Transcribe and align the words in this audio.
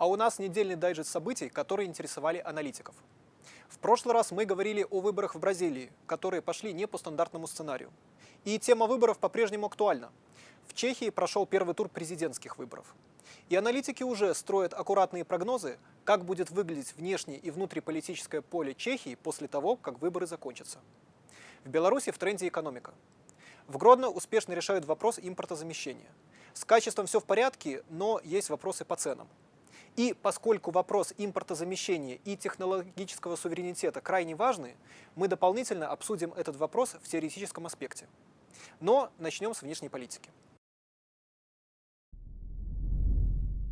А 0.00 0.06
у 0.06 0.16
нас 0.16 0.38
недельный 0.38 0.76
дайджест 0.76 1.10
событий, 1.10 1.50
которые 1.50 1.86
интересовали 1.86 2.38
аналитиков. 2.38 2.94
В 3.68 3.78
прошлый 3.78 4.14
раз 4.14 4.30
мы 4.30 4.46
говорили 4.46 4.86
о 4.88 5.00
выборах 5.00 5.34
в 5.34 5.38
Бразилии, 5.38 5.92
которые 6.06 6.40
пошли 6.40 6.72
не 6.72 6.86
по 6.86 6.96
стандартному 6.96 7.46
сценарию. 7.46 7.92
И 8.46 8.58
тема 8.58 8.86
выборов 8.86 9.18
по-прежнему 9.18 9.66
актуальна. 9.66 10.10
В 10.66 10.72
Чехии 10.72 11.10
прошел 11.10 11.44
первый 11.44 11.74
тур 11.74 11.90
президентских 11.90 12.56
выборов. 12.56 12.94
И 13.50 13.56
аналитики 13.56 14.02
уже 14.02 14.32
строят 14.34 14.72
аккуратные 14.72 15.26
прогнозы, 15.26 15.78
как 16.04 16.24
будет 16.24 16.50
выглядеть 16.50 16.94
внешнее 16.94 17.36
и 17.36 17.50
внутриполитическое 17.50 18.40
поле 18.40 18.72
Чехии 18.72 19.16
после 19.16 19.48
того, 19.48 19.76
как 19.76 20.00
выборы 20.00 20.26
закончатся. 20.26 20.78
В 21.62 21.68
Беларуси 21.68 22.10
в 22.10 22.16
тренде 22.16 22.48
экономика. 22.48 22.94
В 23.66 23.76
Гродно 23.76 24.08
успешно 24.08 24.54
решают 24.54 24.86
вопрос 24.86 25.18
импортозамещения. 25.18 26.10
С 26.54 26.64
качеством 26.64 27.04
все 27.04 27.20
в 27.20 27.24
порядке, 27.24 27.84
но 27.90 28.18
есть 28.24 28.48
вопросы 28.48 28.86
по 28.86 28.96
ценам. 28.96 29.28
И 29.96 30.14
поскольку 30.14 30.70
вопрос 30.70 31.12
импортозамещения 31.18 32.18
и 32.24 32.36
технологического 32.36 33.36
суверенитета 33.36 34.00
крайне 34.00 34.34
важны, 34.34 34.76
мы 35.16 35.28
дополнительно 35.28 35.88
обсудим 35.88 36.32
этот 36.34 36.56
вопрос 36.56 36.96
в 37.02 37.08
теоретическом 37.08 37.66
аспекте. 37.66 38.06
Но 38.80 39.10
начнем 39.18 39.54
с 39.54 39.62
внешней 39.62 39.88
политики. 39.88 40.30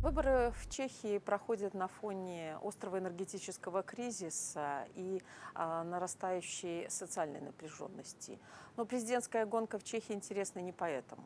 Выборы 0.01 0.53
в 0.57 0.69
Чехии 0.69 1.17
проходят 1.17 1.73
на 1.73 1.89
фоне 1.89 2.57
острого 2.63 2.99
энергетического 2.99 3.83
кризиса 3.83 4.87
и 4.95 5.21
а, 5.53 5.83
нарастающей 5.83 6.89
социальной 6.89 7.41
напряженности. 7.41 8.39
Но 8.77 8.85
президентская 8.85 9.45
гонка 9.45 9.77
в 9.77 9.83
Чехии 9.83 10.13
интересна 10.13 10.59
не 10.59 10.71
поэтому. 10.71 11.25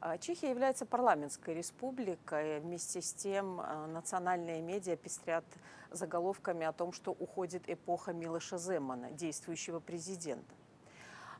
А, 0.00 0.16
Чехия 0.18 0.50
является 0.50 0.86
парламентской 0.86 1.54
республикой. 1.54 2.60
Вместе 2.60 3.02
с 3.02 3.12
тем 3.12 3.60
а, 3.60 3.86
национальные 3.86 4.62
медиа 4.62 4.96
пестрят 4.96 5.44
заголовками 5.90 6.64
о 6.66 6.72
том, 6.72 6.92
что 6.92 7.10
уходит 7.10 7.62
эпоха 7.66 8.12
Милоша 8.12 8.58
Земана, 8.58 9.10
действующего 9.10 9.80
президента. 9.80 10.54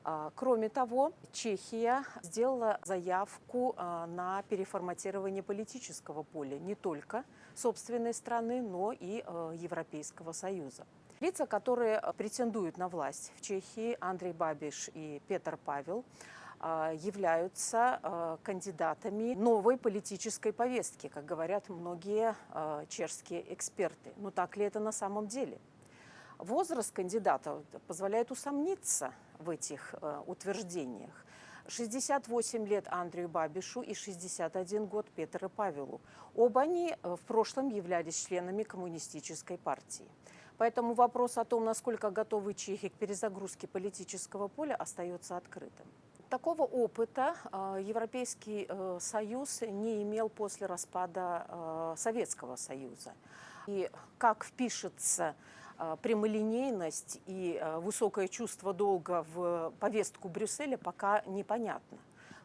А, 0.03 0.33
Кроме 0.35 0.69
того, 0.69 1.13
Чехия 1.33 2.03
сделала 2.23 2.81
заявку 2.83 3.75
а, 3.77 4.07
на 4.07 4.43
переформатирование 4.49 5.43
политического 5.45 6.25
поля 6.25 6.59
не 6.59 6.75
только 6.75 7.25
собственной 7.55 8.13
страны, 8.15 8.61
но 8.61 8.93
и 8.93 9.23
а, 9.25 9.53
Европейского 9.53 10.33
Союза. 10.33 10.85
Лица, 11.21 11.47
которые 11.47 12.01
претендуют 12.17 12.79
на 12.79 12.89
власть 12.89 13.33
в 13.37 13.41
Чехии, 13.41 13.97
Андрей 14.01 14.33
Бабиш 14.33 14.89
и 14.95 15.21
Петр 15.29 15.59
Павел, 15.65 16.05
являются 16.61 18.39
кандидатами 18.43 19.35
новой 19.35 19.77
политической 19.77 20.53
повестки, 20.53 21.09
как 21.09 21.25
говорят 21.25 21.69
многие 21.69 22.35
чешские 22.89 23.53
эксперты. 23.53 24.13
Но 24.17 24.31
так 24.31 24.57
ли 24.57 24.65
это 24.65 24.81
на 24.81 24.93
самом 24.93 25.29
деле? 25.29 25.59
Возраст 26.39 26.93
кандидата 26.93 27.63
позволяет 27.87 28.31
усомниться 28.31 29.13
в 29.39 29.51
этих 29.51 29.95
утверждениях. 30.27 31.25
68 31.69 32.67
лет 32.67 32.87
Андрею 32.89 33.29
Бабишу 33.29 33.83
и 33.83 33.95
61 33.95 34.87
год 34.87 35.07
Петру 35.11 35.51
Павелу. 35.51 36.01
Оба 36.35 36.63
они 36.63 36.97
э, 37.03 37.17
в 37.17 37.21
прошлом 37.21 37.69
являлись 37.69 38.27
членами 38.27 38.63
коммунистической 38.63 39.59
партии. 39.59 40.09
Поэтому 40.57 40.95
вопрос 40.95 41.37
о 41.39 41.45
том, 41.45 41.65
насколько 41.65 42.11
готовы 42.11 42.55
чехи 42.55 42.89
к 42.89 42.95
перезагрузке 42.95 43.69
политического 43.69 44.49
поля, 44.49 44.75
остается 44.75 45.37
открытым. 45.37 45.87
Такого 46.31 46.63
опыта 46.63 47.35
э, 47.51 47.83
Европейский 47.83 48.67
э, 48.69 48.99
Союз 49.01 49.63
не 49.63 50.03
имел 50.03 50.29
после 50.29 50.67
распада 50.67 51.47
э, 51.49 51.95
Советского 51.97 52.57
Союза. 52.57 53.13
И 53.67 53.91
как 54.19 54.45
впишется 54.45 55.35
а, 55.79 55.97
прямолинейность 55.97 57.21
и 57.27 57.57
а, 57.61 57.79
высокое 57.79 58.27
чувство 58.27 58.73
долга 58.73 59.25
в 59.33 59.73
повестку 59.79 60.29
Брюсселя 60.29 60.77
пока 60.77 61.23
непонятно. 61.27 61.99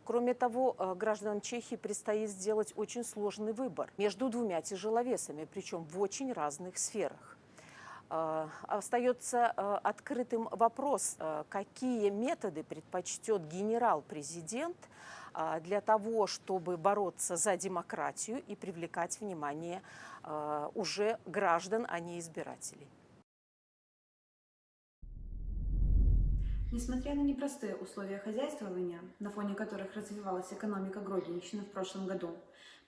Кроме 0.05 0.35
того, 0.35 0.75
а, 0.77 0.93
гражданам 0.93 1.41
Чехии 1.41 1.75
предстоит 1.75 2.29
сделать 2.29 2.73
очень 2.75 3.03
сложный 3.03 3.53
выбор 3.53 3.89
между 3.97 4.29
двумя 4.29 4.61
тяжеловесами, 4.61 5.47
причем 5.51 5.83
в 5.85 5.99
очень 5.99 6.31
разных 6.31 6.77
сферах. 6.77 7.38
Остается 8.68 9.50
открытым 9.50 10.47
вопрос, 10.51 11.18
какие 11.50 12.12
методы 12.12 12.63
предпочтет 12.63 13.47
генерал-президент 13.47 14.78
для 15.62 15.81
того, 15.81 16.28
чтобы 16.28 16.78
бороться 16.78 17.38
за 17.38 17.57
демократию 17.57 18.44
и 18.47 18.56
привлекать 18.56 19.19
внимание 19.19 19.81
уже 20.75 21.18
граждан, 21.25 21.88
а 21.90 22.00
не 22.00 22.19
избирателей. 22.19 22.88
Несмотря 26.72 27.16
на 27.16 27.22
непростые 27.22 27.75
условия 27.75 28.19
хозяйствования, 28.19 29.00
на 29.19 29.31
фоне 29.31 29.56
которых 29.56 29.96
развивалась 29.96 30.53
экономика 30.53 31.00
Гродненщины 31.00 31.63
в 31.63 31.72
прошлом 31.72 32.06
году, 32.06 32.35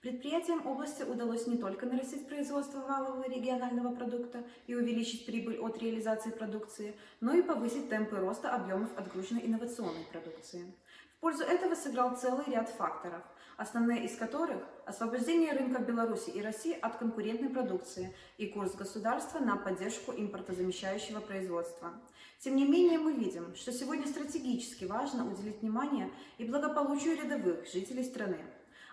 предприятиям 0.06 0.64
области 0.64 1.02
удалось 1.02 1.48
не 1.48 1.56
только 1.56 1.84
нарастить 1.84 2.28
производство 2.28 2.78
валового 2.78 3.28
регионального 3.28 3.92
продукта 3.92 4.44
и 4.68 4.74
увеличить 4.76 5.26
прибыль 5.26 5.58
от 5.58 5.82
реализации 5.82 6.30
продукции, 6.30 6.94
но 7.20 7.34
и 7.34 7.42
повысить 7.42 7.88
темпы 7.88 8.14
роста 8.14 8.54
объемов 8.54 8.96
отгруженной 8.96 9.44
инновационной 9.44 10.04
продукции. 10.12 10.72
В 11.16 11.20
пользу 11.20 11.42
этого 11.42 11.74
сыграл 11.74 12.16
целый 12.16 12.44
ряд 12.46 12.68
факторов, 12.68 13.20
основные 13.56 14.04
из 14.04 14.16
которых– 14.16 14.62
освобождение 14.86 15.52
рынка 15.52 15.82
Беларуси 15.82 16.30
и 16.30 16.40
России 16.40 16.78
от 16.80 16.98
конкурентной 16.98 17.48
продукции 17.48 18.14
и 18.38 18.46
курс 18.46 18.76
государства 18.76 19.40
на 19.40 19.56
поддержку 19.56 20.12
импортозамещающего 20.12 21.18
производства– 21.18 21.94
тем 22.38 22.54
не 22.54 22.66
менее, 22.66 22.98
мы 22.98 23.14
видим, 23.14 23.54
что 23.56 23.72
сегодня 23.72 24.06
стратегически 24.06 24.84
важно 24.84 25.26
уделить 25.26 25.62
внимание 25.62 26.10
и 26.36 26.44
благополучию 26.44 27.16
рядовых 27.16 27.66
жителей 27.66 28.04
страны. 28.04 28.44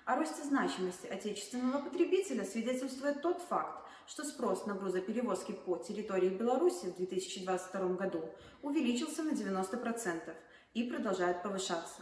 О 0.06 0.18
росте 0.18 0.44
значимости 0.44 1.08
отечественного 1.08 1.81
потребителя 1.81 2.44
свидетельствует 2.44 3.22
тот 3.22 3.41
факт, 3.41 3.88
что 4.06 4.25
спрос 4.25 4.66
на 4.66 4.74
грузоперевозки 4.74 5.53
по 5.53 5.78
территории 5.78 6.28
Беларуси 6.28 6.88
в 6.88 6.97
2022 6.97 7.96
году 7.96 8.25
увеличился 8.62 9.24
на 9.24 9.31
90% 9.31 10.36
и 10.74 10.84
продолжает 10.84 11.42
повышаться. 11.42 12.02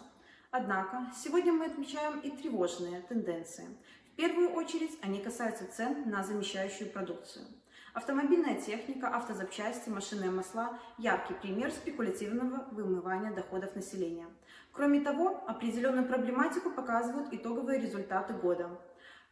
Однако, 0.49 1.11
сегодня 1.15 1.53
мы 1.53 1.65
отмечаем 1.65 2.19
и 2.21 2.31
тревожные 2.31 3.01
тенденции. 3.01 3.67
В 4.11 4.15
первую 4.15 4.51
очередь 4.53 4.97
они 5.03 5.21
касаются 5.21 5.71
цен 5.71 6.09
на 6.09 6.23
замещающую 6.23 6.89
продукцию– 6.89 7.45
Автомобильная 7.93 8.55
техника, 8.55 9.09
автозапчасти, 9.09 9.89
машинные 9.89 10.31
масла– 10.31 10.79
яркий 10.97 11.33
пример 11.33 11.71
спекулятивного 11.71 12.65
вымывания 12.71 13.33
доходов 13.33 13.75
населения. 13.75 14.27
Кроме 14.71 15.01
того, 15.01 15.43
определенную 15.45 16.07
проблематику 16.07 16.69
показывают 16.71 17.33
итоговые 17.33 17.81
результаты 17.81 18.33
года. 18.33 18.69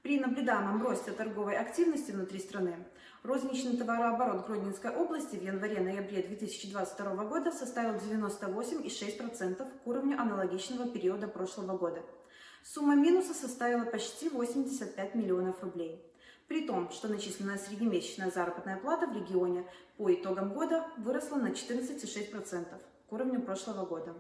При 0.02 0.20
наблюдаемом 0.20 0.82
росте 0.82 1.12
торговой 1.12 1.58
активности 1.58 2.12
внутри 2.12 2.40
страны 2.40 2.76
розничный 3.24 3.78
товарооборот 3.78 4.46
Гродненской 4.46 4.92
области 4.92 5.38
в 5.38 5.42
январе-ноябре 5.42 6.24
2022 6.24 7.26
года 7.26 7.52
составил 7.52 7.96
98,6% 7.96 9.56
к 9.56 9.88
уровню 9.88 10.20
аналогичного 10.20 10.90
периода 10.90 11.30
прошлого 11.30 11.78
года. 11.78 12.02
Сумма 12.64 12.96
минуса 12.96 13.34
составила 13.34 13.86
почти 13.86 14.28
85 14.28 15.16
миллионов 15.16 15.64
рублей. 15.64 16.04
При 16.50 16.66
том, 16.66 16.90
что 16.90 17.08
начисленная 17.08 17.60
среднемесячная 17.60 18.32
заработная 18.32 18.78
плата 18.78 19.06
в 19.06 19.16
регионе 19.16 19.64
по 19.98 20.12
итогам 20.12 20.52
года 20.52 20.84
выросла 20.98 21.36
на 21.36 21.50
14,6% 21.50 22.66
к 23.08 23.14
уровню 23.14 23.40
прошлого 23.44 23.86
года. 23.86 24.16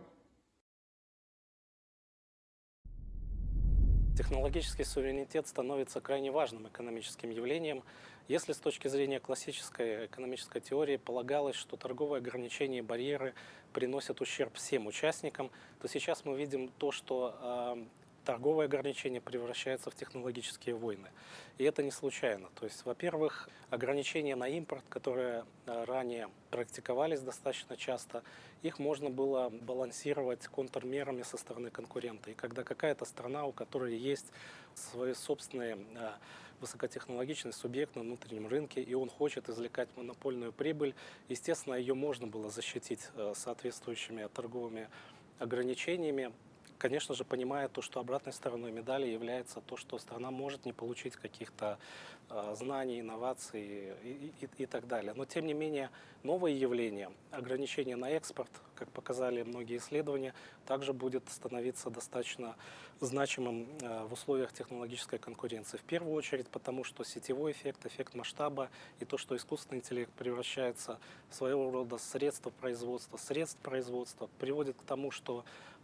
Технологический 4.16 4.84
суверенитет 4.84 5.48
становится 5.48 6.02
крайне 6.02 6.30
важным 6.30 6.68
экономическим 6.68 7.32
явлением. 7.32 7.84
Если 8.28 8.54
с 8.54 8.58
точки 8.58 8.88
зрения 8.90 9.20
классической 9.20 10.06
экономической 10.06 10.60
теории 10.60 10.98
полагалось, 10.98 11.56
что 11.56 11.78
торговые 11.78 12.20
ограничения 12.20 12.78
и 12.78 12.82
барьеры 12.82 13.34
приносят 13.74 14.22
ущерб 14.22 14.54
всем 14.54 14.86
участникам, 14.86 15.50
то 15.82 15.88
сейчас 15.88 16.26
мы 16.26 16.38
видим 16.38 16.70
то, 16.78 16.92
что 16.92 17.36
а, 17.42 17.88
торговые 18.26 18.66
ограничения 18.66 19.22
превращаются 19.22 19.90
в 19.90 19.96
технологические 19.96 20.76
войны. 20.76 21.10
И 21.58 21.64
это 21.64 21.84
не 21.84 21.92
случайно. 21.92 22.50
То 22.56 22.66
есть, 22.66 22.86
во-первых, 22.86 23.50
ограничения 23.70 24.36
на 24.36 24.48
импорт, 24.48 24.84
которые 24.90 25.46
э, 25.66 25.84
ранее 25.86 26.30
практиковались 26.52 27.22
достаточно 27.22 27.76
часто, 27.78 28.24
их 28.62 28.80
можно 28.80 29.10
было 29.10 29.50
балансировать 29.50 30.48
контрмерами 30.48 31.24
со 31.24 31.38
стороны 31.38 31.70
конкурента. 31.70 32.32
И 32.32 32.34
когда 32.34 32.64
какая-то 32.64 33.06
страна, 33.06 33.46
у 33.46 33.52
которой 33.52 33.96
есть 33.96 34.28
свои 34.74 35.14
собственные 35.14 35.78
э, 35.96 36.12
высокотехнологичный 36.62 37.54
субъект 37.54 37.96
на 37.96 38.02
внутреннем 38.02 38.48
рынке, 38.48 38.82
и 38.82 38.94
он 38.94 39.10
хочет 39.10 39.50
извлекать 39.50 39.90
монопольную 39.96 40.52
прибыль, 40.52 40.94
естественно, 41.28 41.76
ее 41.76 41.94
можно 41.94 42.28
было 42.28 42.50
защитить 42.50 43.10
э, 43.16 43.34
соответствующими 43.36 44.28
торговыми 44.34 44.90
ограничениями, 45.40 46.32
конечно 46.80 47.14
же, 47.14 47.24
понимая 47.24 47.68
то, 47.68 47.82
что 47.84 48.00
обратной 48.00 48.34
стороной 48.34 48.72
медали 48.72 49.06
является 49.06 49.62
то, 49.62 49.78
что 49.78 50.00
страна 50.00 50.32
может 50.32 50.66
не 50.66 50.74
получить 50.74 51.16
каких-то 51.16 51.78
э, 52.32 52.56
знаний, 52.56 53.02
инноваций 53.02 53.94
и, 54.04 54.32
и- 54.42 54.50
и 54.64 54.66
так 54.66 54.88
далее. 54.88 55.14
Но, 55.16 55.26
тем 55.26 55.46
не 55.46 55.54
менее, 55.54 55.90
новое 56.24 56.52
явление, 56.52 57.12
ограничение 57.32 57.96
на 57.96 58.10
экспорт, 58.10 58.50
как 58.80 58.90
показали 58.90 59.44
многие 59.44 59.78
исследования, 59.78 60.34
также 60.66 60.94
будет 60.94 61.30
становиться 61.30 61.90
достаточно 61.90 62.56
значимым 63.02 63.68
э, 63.82 64.06
в 64.06 64.14
условиях 64.14 64.54
технологической 64.54 65.20
конкуренции. 65.20 65.78
В 65.78 65.84
первую 65.84 66.14
очередь 66.14 66.48
потому, 66.48 66.84
что 66.84 67.04
сетевой 67.04 67.52
эффект, 67.52 67.86
эффект 67.86 68.16
масштаба 68.16 68.70
и 69.00 69.06
то, 69.06 69.18
что 69.18 69.36
искусственный 69.36 69.80
интеллект 69.80 70.12
превращается 70.14 70.98
в 71.30 71.36
своего 71.36 71.70
рода 71.72 71.98
средство 71.98 72.50
производства, 72.50 73.18
средств 73.18 73.60
производства, 73.60 74.30
приводит 74.40 74.78
к 74.78 74.84
тому, 74.84 75.12
что 75.12 75.44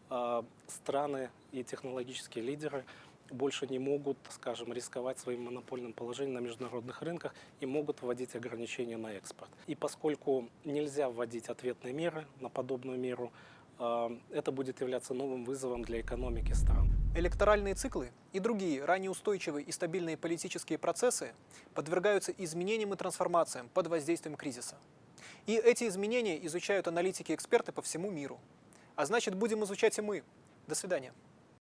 э, 0.10 0.44
страны 0.68 1.30
и 1.52 1.64
технологические 1.64 2.44
лидеры 2.44 2.86
больше 3.32 3.68
не 3.68 3.80
могут, 3.80 4.18
скажем, 4.30 4.74
рисковать 4.74 5.20
своим 5.20 5.46
монопольным 5.46 5.94
положением 5.94 6.36
на 6.36 6.40
международных 6.40 7.02
рынках 7.02 7.34
и 7.60 7.66
могут 7.66 8.02
вводить 8.02 8.36
ограничения 8.36 8.98
на 8.98 9.14
экспорт. 9.14 9.52
И 9.68 9.76
поскольку 9.76 10.50
нельзя 10.64 11.10
вводить 11.10 11.50
ответные 11.50 11.94
меры 11.94 12.26
на 12.40 12.50
подобную 12.50 13.00
меру, 13.00 13.32
э, 13.80 14.18
это 14.32 14.52
будет 14.52 14.82
являться 14.82 15.14
новым 15.14 15.46
вызовом 15.46 15.84
для 15.84 16.02
экономики 16.02 16.54
стран. 16.54 16.90
Электоральные 17.16 17.76
циклы 17.76 18.12
и 18.34 18.40
другие 18.40 18.84
ранее 18.84 19.10
устойчивые 19.10 19.64
и 19.66 19.72
стабильные 19.72 20.18
политические 20.18 20.78
процессы 20.78 21.34
подвергаются 21.74 22.34
изменениям 22.34 22.94
и 22.94 22.98
трансформациям 22.98 23.70
под 23.74 23.88
воздействием 23.88 24.36
кризиса. 24.36 24.76
И 25.46 25.56
эти 25.56 25.88
изменения 25.88 26.44
изучают 26.46 26.88
аналитики 26.88 27.32
и 27.32 27.36
эксперты 27.36 27.72
по 27.72 27.82
всему 27.82 28.12
миру. 28.12 28.40
А 28.96 29.06
значит, 29.06 29.36
будем 29.36 29.64
изучать 29.64 29.98
и 29.98 30.02
мы. 30.02 30.24
До 30.68 30.76
свидания. 30.76 31.14